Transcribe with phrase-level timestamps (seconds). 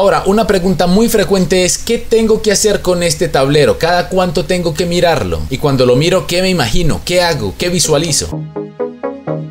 [0.00, 3.76] Ahora, una pregunta muy frecuente es ¿qué tengo que hacer con este tablero?
[3.78, 5.42] ¿Cada cuánto tengo que mirarlo?
[5.50, 7.02] Y cuando lo miro, ¿qué me imagino?
[7.04, 7.52] ¿Qué hago?
[7.58, 8.30] ¿Qué visualizo?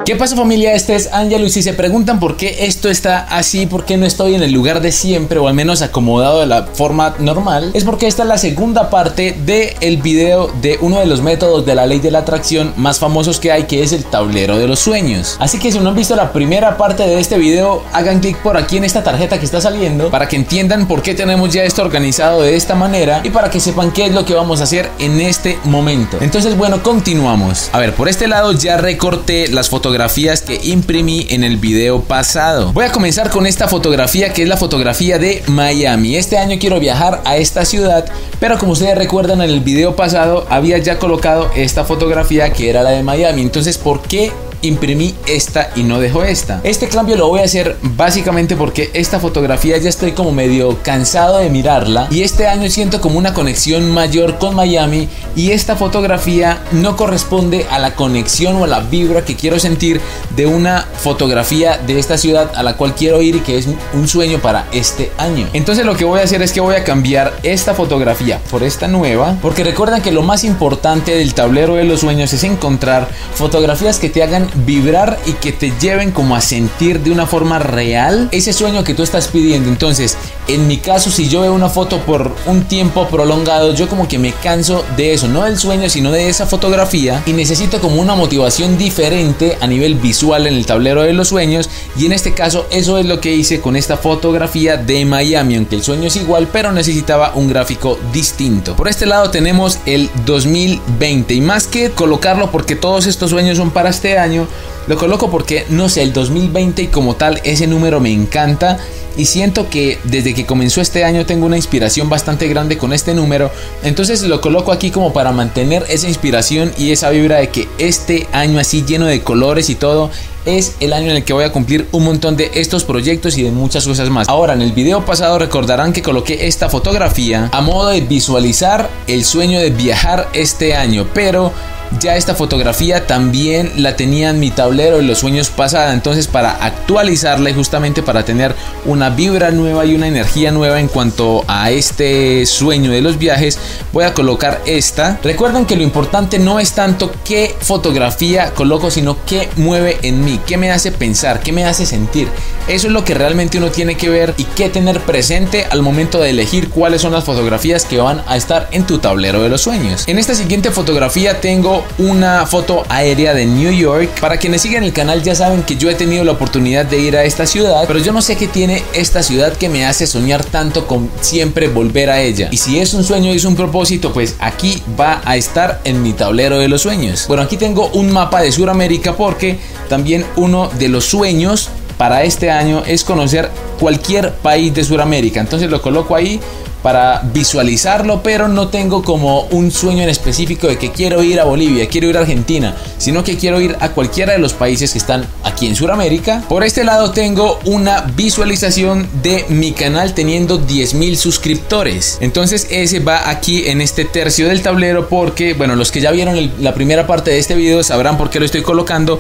[0.06, 0.74] ¿Qué pasa familia?
[0.74, 4.06] Este es Angelo y si se preguntan por qué esto está así, por qué no
[4.06, 7.84] estoy en el lugar de siempre o al menos acomodado de la forma normal, es
[7.84, 11.76] porque esta es la segunda parte del el video de uno de los métodos de
[11.76, 14.80] la ley de la atracción más famosos que hay, que es el tablero de los
[14.80, 15.36] sueños.
[15.40, 18.56] Así que si no han visto la primera parte de este video, hagan clic por
[18.56, 21.82] aquí en esta tarjeta que está saliendo para que entiendan por qué tenemos ya esto
[21.82, 24.90] organizado de esta manera y para que sepan qué es lo que vamos a hacer
[24.98, 26.18] en este momento.
[26.22, 27.70] Entonces bueno, continuamos.
[27.74, 32.04] A ver, por este lado ya recorté las fotografías fotografías que imprimí en el video
[32.04, 32.72] pasado.
[32.74, 36.16] Voy a comenzar con esta fotografía que es la fotografía de Miami.
[36.16, 38.06] Este año quiero viajar a esta ciudad,
[38.40, 42.84] pero como ustedes recuerdan en el video pasado había ya colocado esta fotografía que era
[42.84, 43.42] la de Miami.
[43.42, 44.32] Entonces, ¿por qué
[44.62, 46.62] imprimí esta y no dejo esta.
[46.64, 51.38] Este cambio lo voy a hacer básicamente porque esta fotografía ya estoy como medio cansado
[51.38, 56.60] de mirarla y este año siento como una conexión mayor con Miami y esta fotografía
[56.72, 60.02] no corresponde a la conexión o a la vibra que quiero sentir
[60.36, 64.08] de una fotografía de esta ciudad a la cual quiero ir y que es un
[64.08, 65.48] sueño para este año.
[65.54, 68.88] Entonces lo que voy a hacer es que voy a cambiar esta fotografía por esta
[68.88, 74.00] nueva porque recuerdan que lo más importante del tablero de los sueños es encontrar fotografías
[74.00, 78.30] que te hagan vibrar y que te lleven como a sentir de una forma real
[78.32, 79.70] ese sueño que tú estás pidiendo.
[79.70, 84.08] Entonces, en mi caso, si yo veo una foto por un tiempo prolongado, yo como
[84.08, 88.02] que me canso de eso, no del sueño, sino de esa fotografía y necesito como
[88.02, 92.34] una motivación diferente a nivel visual en el tablero de los sueños y en este
[92.34, 96.16] caso eso es lo que hice con esta fotografía de Miami, aunque el sueño es
[96.16, 98.76] igual, pero necesitaba un gráfico distinto.
[98.76, 103.72] Por este lado tenemos el 2020 y más que colocarlo porque todos estos sueños son
[103.72, 104.39] para este año,
[104.88, 108.80] lo coloco porque, no sé, el 2020 y como tal, ese número me encanta
[109.20, 113.14] y siento que desde que comenzó este año tengo una inspiración bastante grande con este
[113.14, 113.52] número.
[113.84, 118.28] Entonces lo coloco aquí como para mantener esa inspiración y esa vibra de que este
[118.32, 120.10] año así lleno de colores y todo
[120.46, 123.44] es el año en el que voy a cumplir un montón de estos proyectos y
[123.44, 124.30] de muchas cosas más.
[124.30, 129.26] Ahora, en el video pasado recordarán que coloqué esta fotografía a modo de visualizar el
[129.26, 131.52] sueño de viajar este año, pero
[132.00, 136.52] ya esta fotografía también la tenía en mi tablero en los sueños pasada, entonces para
[136.64, 138.56] actualizarla y justamente para tener
[138.86, 143.58] una vibra nueva y una energía nueva en cuanto a este sueño de los viajes,
[143.92, 145.20] voy a colocar esta.
[145.24, 150.40] Recuerden que lo importante no es tanto qué fotografía coloco, sino qué mueve en mí,
[150.46, 152.28] qué me hace pensar, qué me hace sentir.
[152.68, 156.20] Eso es lo que realmente uno tiene que ver y que tener presente al momento
[156.20, 159.62] de elegir cuáles son las fotografías que van a estar en tu tablero de los
[159.62, 160.04] sueños.
[160.08, 164.10] En esta siguiente fotografía tengo una foto aérea de New York.
[164.20, 167.18] Para quienes siguen el canal ya saben que yo he tenido la oportunidad de ir
[167.18, 170.44] a esta ciudad, pero yo no sé qué tiene esta ciudad que me hace soñar
[170.44, 172.50] tanto con siempre volver a ella.
[172.52, 176.02] Y si es un sueño y es un propósito, pues aquí va a estar en
[176.02, 177.26] mi tablero de los sueños.
[177.28, 182.50] Bueno, aquí tengo un mapa de Sudamérica porque también uno de los sueños para este
[182.50, 185.42] año es conocer cualquier país de Sudamérica.
[185.42, 186.40] Entonces lo coloco ahí
[186.82, 191.44] para visualizarlo, pero no tengo como un sueño en específico de que quiero ir a
[191.44, 194.98] Bolivia, quiero ir a Argentina, sino que quiero ir a cualquiera de los países que
[194.98, 196.44] están aquí en Sudamérica.
[196.48, 202.18] Por este lado tengo una visualización de mi canal teniendo 10.000 suscriptores.
[202.22, 206.52] Entonces ese va aquí en este tercio del tablero porque, bueno, los que ya vieron
[206.60, 209.20] la primera parte de este video sabrán por qué lo estoy colocando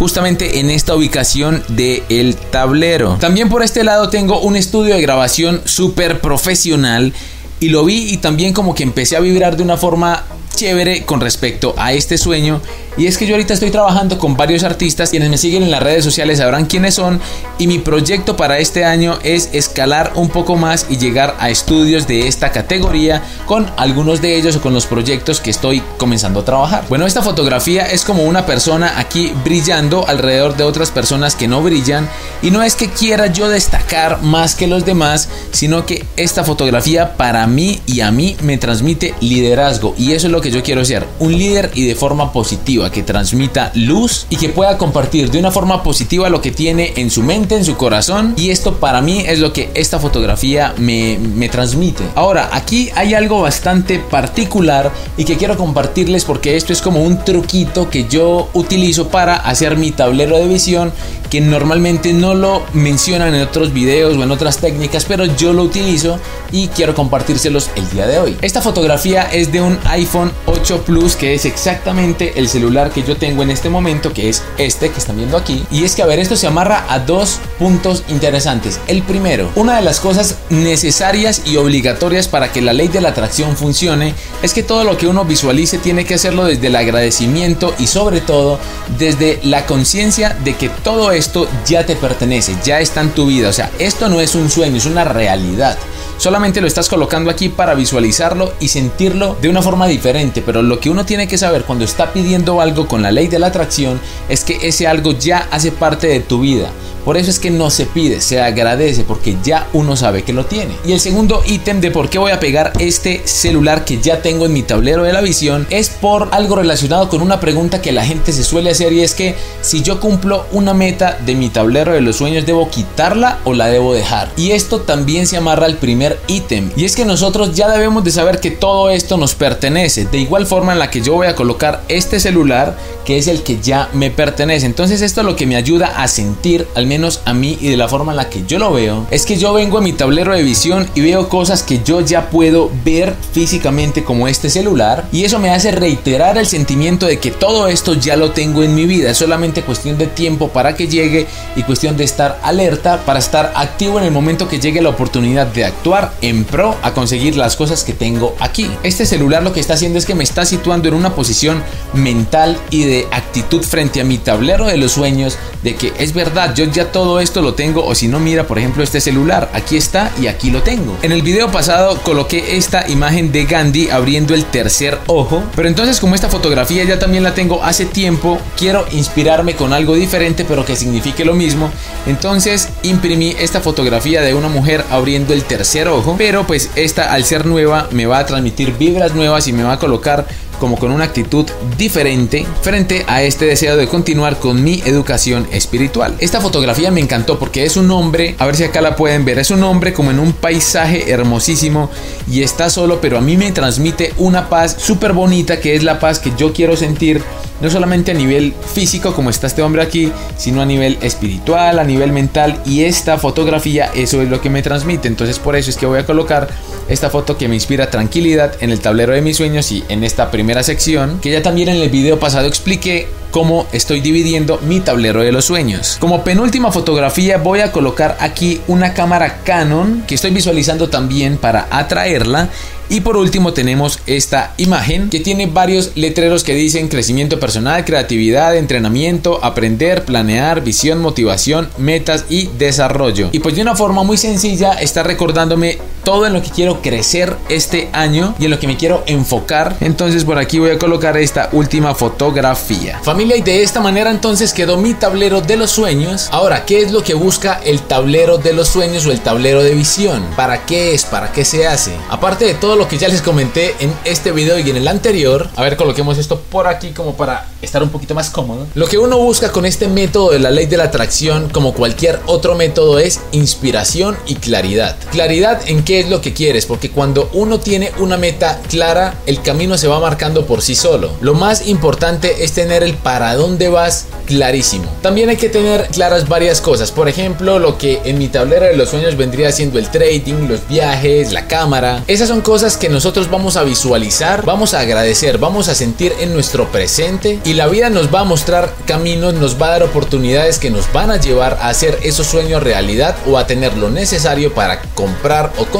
[0.00, 3.18] justamente en esta ubicación del el tablero.
[3.20, 7.12] También por este lado tengo un estudio de grabación súper profesional
[7.60, 10.24] y lo vi y también como que empecé a vibrar de una forma
[10.54, 12.60] chévere con respecto a este sueño
[12.96, 15.82] y es que yo ahorita estoy trabajando con varios artistas, quienes me siguen en las
[15.82, 17.20] redes sociales sabrán quiénes son
[17.58, 22.06] y mi proyecto para este año es escalar un poco más y llegar a estudios
[22.08, 26.44] de esta categoría con algunos de ellos o con los proyectos que estoy comenzando a
[26.44, 26.84] trabajar.
[26.88, 31.62] Bueno, esta fotografía es como una persona aquí brillando alrededor de otras personas que no
[31.62, 32.08] brillan
[32.42, 37.16] y no es que quiera yo destacar más que los demás, sino que esta fotografía
[37.16, 40.84] para mí y a mí me transmite liderazgo y eso es lo que yo quiero
[40.84, 45.38] ser, un líder y de forma positiva que transmita luz y que pueda compartir de
[45.38, 48.34] una forma positiva lo que tiene en su mente, en su corazón.
[48.36, 52.04] Y esto para mí es lo que esta fotografía me, me transmite.
[52.14, 57.24] Ahora, aquí hay algo bastante particular y que quiero compartirles porque esto es como un
[57.24, 60.92] truquito que yo utilizo para hacer mi tablero de visión
[61.30, 65.62] que normalmente no lo mencionan en otros videos o en otras técnicas, pero yo lo
[65.62, 66.18] utilizo
[66.52, 68.36] y quiero compartírselos el día de hoy.
[68.42, 73.16] Esta fotografía es de un iPhone 8 Plus, que es exactamente el celular que yo
[73.16, 75.64] tengo en este momento, que es este que están viendo aquí.
[75.70, 78.80] Y es que, a ver, esto se amarra a dos puntos interesantes.
[78.88, 83.10] El primero, una de las cosas necesarias y obligatorias para que la ley de la
[83.10, 87.74] atracción funcione es que todo lo que uno visualice tiene que hacerlo desde el agradecimiento
[87.78, 88.58] y sobre todo
[88.98, 91.19] desde la conciencia de que todo esto
[91.66, 93.48] ya te pertenece, ya está en tu vida.
[93.48, 95.76] O sea, esto no es un sueño, es una realidad.
[96.16, 100.78] Solamente lo estás colocando aquí para visualizarlo y sentirlo de una forma diferente, pero lo
[100.78, 103.98] que uno tiene que saber cuando está pidiendo algo con la ley de la atracción
[104.28, 106.70] es que ese algo ya hace parte de tu vida.
[107.04, 110.46] Por eso es que no se pide, se agradece porque ya uno sabe que lo
[110.46, 110.74] tiene.
[110.84, 114.46] Y el segundo ítem de por qué voy a pegar este celular que ya tengo
[114.46, 118.04] en mi tablero de la visión es por algo relacionado con una pregunta que la
[118.04, 121.92] gente se suele hacer y es que si yo cumplo una meta de mi tablero
[121.92, 124.30] de los sueños debo quitarla o la debo dejar.
[124.36, 128.10] Y esto también se amarra al primer ítem y es que nosotros ya debemos de
[128.10, 130.04] saber que todo esto nos pertenece.
[130.04, 133.42] De igual forma en la que yo voy a colocar este celular que es el
[133.42, 134.66] que ya me pertenece.
[134.66, 137.76] Entonces esto es lo que me ayuda a sentir al menos a mí y de
[137.76, 140.34] la forma en la que yo lo veo, es que yo vengo a mi tablero
[140.34, 145.22] de visión y veo cosas que yo ya puedo ver físicamente como este celular y
[145.24, 148.86] eso me hace reiterar el sentimiento de que todo esto ya lo tengo en mi
[148.86, 153.20] vida, es solamente cuestión de tiempo para que llegue y cuestión de estar alerta para
[153.20, 157.36] estar activo en el momento que llegue la oportunidad de actuar en pro a conseguir
[157.36, 158.68] las cosas que tengo aquí.
[158.82, 161.62] Este celular lo que está haciendo es que me está situando en una posición
[161.94, 166.54] mental y de actitud frente a mi tablero de los sueños de que es verdad,
[166.54, 170.10] yo todo esto lo tengo o si no mira por ejemplo este celular, aquí está
[170.20, 170.96] y aquí lo tengo.
[171.02, 176.00] En el video pasado coloqué esta imagen de Gandhi abriendo el tercer ojo, pero entonces
[176.00, 180.64] como esta fotografía ya también la tengo hace tiempo, quiero inspirarme con algo diferente pero
[180.64, 181.70] que signifique lo mismo,
[182.06, 187.24] entonces imprimí esta fotografía de una mujer abriendo el tercer ojo, pero pues esta al
[187.24, 190.26] ser nueva me va a transmitir vibras nuevas y me va a colocar
[190.60, 191.46] como con una actitud
[191.76, 196.14] diferente frente a este deseo de continuar con mi educación espiritual.
[196.20, 199.40] Esta fotografía me encantó porque es un hombre, a ver si acá la pueden ver,
[199.40, 201.90] es un hombre como en un paisaje hermosísimo
[202.30, 205.98] y está solo, pero a mí me transmite una paz súper bonita que es la
[205.98, 207.22] paz que yo quiero sentir
[207.60, 211.84] no solamente a nivel físico como está este hombre aquí, sino a nivel espiritual, a
[211.84, 215.08] nivel mental y esta fotografía eso es lo que me transmite.
[215.08, 216.48] Entonces por eso es que voy a colocar
[216.88, 220.30] esta foto que me inspira tranquilidad en el tablero de mis sueños y en esta
[220.30, 225.22] primera sección que ya también en el video pasado expliqué cómo estoy dividiendo mi tablero
[225.22, 225.96] de los sueños.
[226.00, 231.68] Como penúltima fotografía voy a colocar aquí una cámara Canon que estoy visualizando también para
[231.70, 232.48] atraerla
[232.90, 238.56] y por último tenemos esta imagen que tiene varios letreros que dicen crecimiento personal, creatividad,
[238.56, 243.28] entrenamiento, aprender, planear, visión, motivación, metas y desarrollo.
[243.30, 247.36] Y pues de una forma muy sencilla está recordándome todo en lo que quiero crecer
[247.48, 249.76] este año y en lo que me quiero enfocar.
[249.80, 253.00] Entonces por aquí voy a colocar esta última fotografía.
[253.02, 256.28] Familia, y de esta manera entonces quedó mi tablero de los sueños.
[256.32, 259.74] Ahora, ¿qué es lo que busca el tablero de los sueños o el tablero de
[259.74, 260.24] visión?
[260.36, 261.04] ¿Para qué es?
[261.04, 261.92] ¿Para qué se hace?
[262.08, 265.48] Aparte de todo lo que ya les comenté en este video y en el anterior,
[265.56, 268.66] a ver, coloquemos esto por aquí como para estar un poquito más cómodo.
[268.74, 272.20] Lo que uno busca con este método de la ley de la atracción, como cualquier
[272.26, 274.96] otro método, es inspiración y claridad.
[275.10, 279.42] Claridad en qué es lo que quieres, porque cuando uno tiene una meta clara, el
[279.42, 281.10] camino se va marcando por sí solo.
[281.20, 284.84] Lo más importante es tener el para dónde vas clarísimo.
[285.02, 288.76] También hay que tener claras varias cosas, por ejemplo, lo que en mi tablero de
[288.76, 292.04] los sueños vendría siendo el trading, los viajes, la cámara.
[292.06, 296.32] Esas son cosas que nosotros vamos a visualizar, vamos a agradecer, vamos a sentir en
[296.32, 300.58] nuestro presente y la vida nos va a mostrar caminos, nos va a dar oportunidades
[300.58, 304.54] que nos van a llevar a hacer esos sueños realidad o a tener lo necesario
[304.54, 305.79] para comprar o conseguir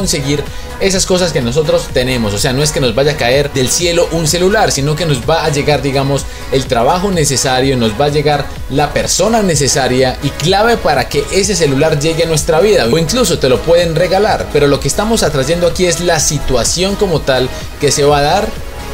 [0.81, 2.35] esas cosas que nosotros tenemos.
[2.35, 5.07] O sea, no es que nos vaya a caer del cielo un celular, sino que
[5.07, 10.19] nos va a llegar, digamos, el trabajo necesario, nos va a llegar la persona necesaria
[10.23, 12.87] y clave para que ese celular llegue a nuestra vida.
[12.91, 14.49] O incluso te lo pueden regalar.
[14.53, 17.49] Pero lo que estamos atrayendo aquí es la situación como tal
[17.81, 18.49] que se va a dar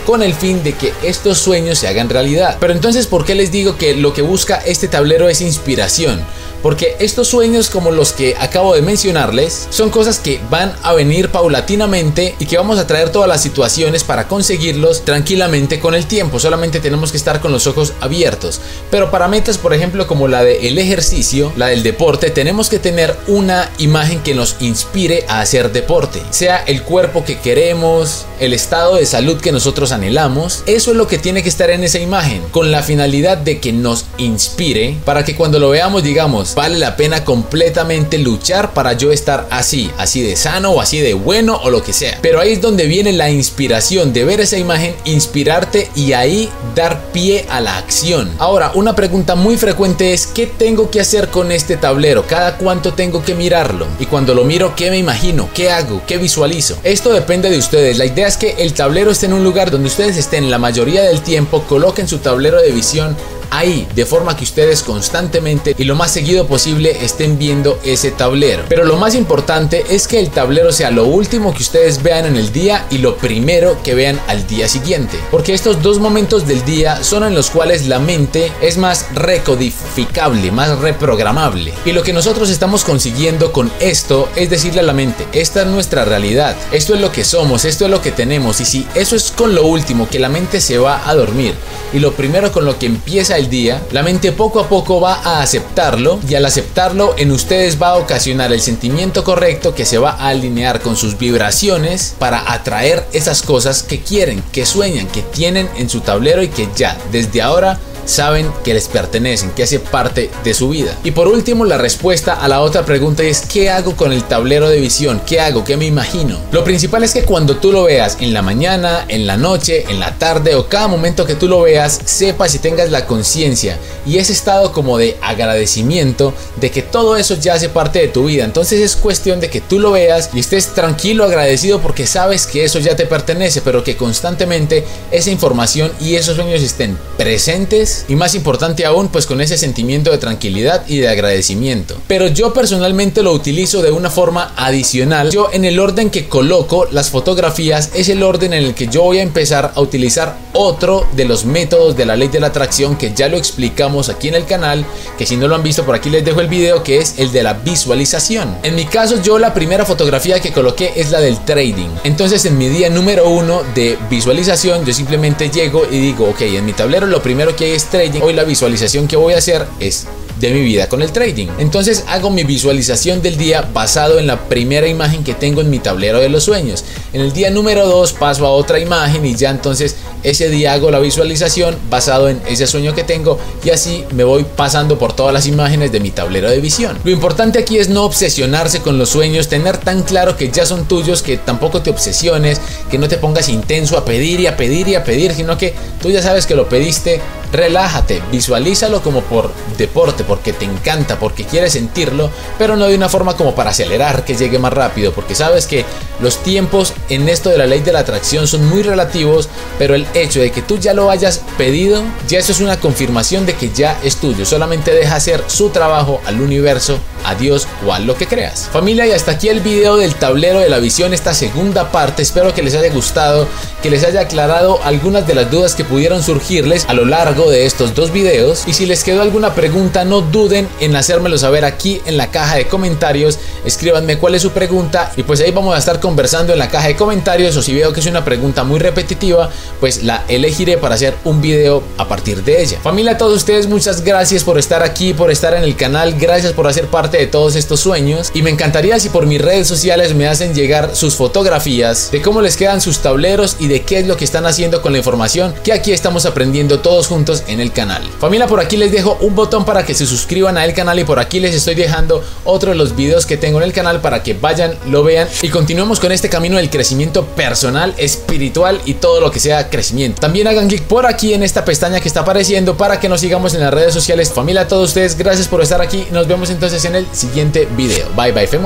[0.06, 2.56] con el fin de que estos sueños se hagan realidad.
[2.60, 6.24] Pero entonces, ¿por qué les digo que lo que busca este tablero es inspiración?
[6.66, 11.28] Porque estos sueños como los que acabo de mencionarles son cosas que van a venir
[11.28, 16.40] paulatinamente y que vamos a traer todas las situaciones para conseguirlos tranquilamente con el tiempo.
[16.40, 18.60] Solamente tenemos que estar con los ojos abiertos.
[18.90, 23.16] Pero para metas, por ejemplo, como la del ejercicio, la del deporte, tenemos que tener
[23.28, 26.20] una imagen que nos inspire a hacer deporte.
[26.30, 30.64] Sea el cuerpo que queremos, el estado de salud que nosotros anhelamos.
[30.66, 32.42] Eso es lo que tiene que estar en esa imagen.
[32.50, 36.96] Con la finalidad de que nos inspire para que cuando lo veamos digamos, vale la
[36.96, 41.68] pena completamente luchar para yo estar así, así de sano o así de bueno o
[41.68, 42.18] lo que sea.
[42.22, 47.12] Pero ahí es donde viene la inspiración de ver esa imagen, inspirarte y ahí dar
[47.12, 48.32] pie a la acción.
[48.38, 52.26] Ahora, una pregunta muy frecuente es ¿qué tengo que hacer con este tablero?
[52.26, 53.86] ¿Cada cuánto tengo que mirarlo?
[54.00, 55.50] Y cuando lo miro, ¿qué me imagino?
[55.52, 56.00] ¿Qué hago?
[56.06, 56.78] ¿Qué visualizo?
[56.84, 57.98] Esto depende de ustedes.
[57.98, 61.02] La idea es que el tablero esté en un lugar donde ustedes estén la mayoría
[61.02, 63.14] del tiempo, coloquen su tablero de visión
[63.56, 68.64] ahí, de forma que ustedes constantemente y lo más seguido posible estén viendo ese tablero.
[68.68, 72.36] Pero lo más importante es que el tablero sea lo último que ustedes vean en
[72.36, 75.18] el día y lo primero que vean al día siguiente.
[75.30, 80.50] Porque estos dos momentos del día son en los cuales la mente es más recodificable,
[80.50, 81.72] más reprogramable.
[81.84, 85.66] Y lo que nosotros estamos consiguiendo con esto es decirle a la mente, esta es
[85.66, 88.60] nuestra realidad, esto es lo que somos, esto es lo que tenemos.
[88.60, 91.54] Y si eso es con lo último que la mente se va a dormir
[91.92, 95.14] y lo primero con lo que empieza el día, la mente poco a poco va
[95.14, 99.98] a aceptarlo y al aceptarlo en ustedes va a ocasionar el sentimiento correcto que se
[99.98, 105.22] va a alinear con sus vibraciones para atraer esas cosas que quieren, que sueñan, que
[105.22, 109.78] tienen en su tablero y que ya desde ahora saben que les pertenecen, que hace
[109.78, 110.96] parte de su vida.
[111.04, 114.68] Y por último, la respuesta a la otra pregunta es ¿qué hago con el tablero
[114.68, 115.20] de visión?
[115.26, 115.64] ¿Qué hago?
[115.64, 116.38] ¿Qué me imagino?
[116.52, 120.00] Lo principal es que cuando tú lo veas en la mañana, en la noche, en
[120.00, 124.18] la tarde o cada momento que tú lo veas, sepas y tengas la conciencia y
[124.18, 128.44] ese estado como de agradecimiento de que todo eso ya hace parte de tu vida.
[128.44, 132.64] Entonces es cuestión de que tú lo veas y estés tranquilo, agradecido porque sabes que
[132.64, 138.16] eso ya te pertenece, pero que constantemente esa información y esos sueños estén presentes y
[138.16, 141.96] más importante aún pues con ese sentimiento de tranquilidad y de agradecimiento.
[142.06, 145.30] Pero yo personalmente lo utilizo de una forma adicional.
[145.30, 149.02] Yo en el orden que coloco las fotografías es el orden en el que yo
[149.02, 152.96] voy a empezar a utilizar otro de los métodos de la ley de la atracción
[152.96, 154.84] que ya lo explicamos aquí en el canal,
[155.18, 157.32] que si no lo han visto por aquí les dejo el video que es el
[157.32, 158.56] de la visualización.
[158.62, 161.88] En mi caso yo la primera fotografía que coloqué es la del trading.
[162.04, 166.64] Entonces en mi día número uno de visualización yo simplemente llego y digo ok en
[166.64, 169.66] mi tablero lo primero que hay es trading, hoy la visualización que voy a hacer
[169.80, 170.06] es
[170.40, 171.48] de mi vida con el trading.
[171.58, 175.78] Entonces hago mi visualización del día basado en la primera imagen que tengo en mi
[175.78, 176.84] tablero de los sueños.
[177.16, 180.90] En el día número 2 paso a otra imagen y ya entonces ese día hago
[180.90, 185.32] la visualización basado en ese sueño que tengo y así me voy pasando por todas
[185.32, 186.98] las imágenes de mi tablero de visión.
[187.04, 190.84] Lo importante aquí es no obsesionarse con los sueños, tener tan claro que ya son
[190.84, 194.86] tuyos que tampoco te obsesiones, que no te pongas intenso a pedir y a pedir
[194.88, 199.52] y a pedir, sino que tú ya sabes que lo pediste, relájate, visualízalo como por
[199.78, 204.24] deporte, porque te encanta, porque quieres sentirlo, pero no de una forma como para acelerar
[204.24, 205.84] que llegue más rápido, porque sabes que
[206.20, 209.48] los tiempos en esto de la ley de la atracción son muy relativos,
[209.78, 213.46] pero el hecho de que tú ya lo hayas pedido, ya eso es una confirmación
[213.46, 217.92] de que ya es tuyo, solamente deja hacer su trabajo al universo, a Dios o
[217.92, 218.68] a lo que creas.
[218.72, 222.54] Familia, y hasta aquí el video del tablero de la visión, esta segunda parte, espero
[222.54, 223.48] que les haya gustado,
[223.82, 227.66] que les haya aclarado algunas de las dudas que pudieron surgirles a lo largo de
[227.66, 232.00] estos dos videos, y si les quedó alguna pregunta, no duden en hacérmelo saber aquí
[232.06, 233.38] en la caja de comentarios.
[233.64, 236.88] Escríbanme cuál es su pregunta y pues ahí vamos a estar conversando en la caja
[236.88, 237.56] de comentarios.
[237.56, 241.40] O si veo que es una pregunta muy repetitiva, pues la elegiré para hacer un
[241.40, 242.78] video a partir de ella.
[242.82, 246.14] Familia, a todos ustedes, muchas gracias por estar aquí, por estar en el canal.
[246.18, 248.30] Gracias por hacer parte de todos estos sueños.
[248.34, 252.40] Y me encantaría si por mis redes sociales me hacen llegar sus fotografías de cómo
[252.40, 255.54] les quedan sus tableros y de qué es lo que están haciendo con la información
[255.64, 258.02] que aquí estamos aprendiendo todos juntos en el canal.
[258.18, 261.18] Familia, por aquí les dejo un botón para que se suscriban al canal y por
[261.18, 264.34] aquí les estoy dejando otro de los videos que tengo en el canal para que
[264.34, 269.30] vayan, lo vean y continuemos con este camino del crecimiento personal, espiritual y todo lo
[269.30, 270.20] que sea crecimiento.
[270.20, 273.54] También hagan clic por aquí en esta pestaña que está apareciendo para que nos sigamos
[273.54, 274.32] en las redes sociales.
[274.32, 276.06] Familia, a todos ustedes, gracias por estar aquí.
[276.10, 278.08] Nos vemos entonces el siguiente video.
[278.16, 278.64] Bye bye, family.